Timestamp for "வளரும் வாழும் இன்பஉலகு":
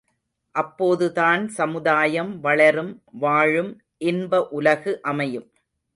2.39-4.93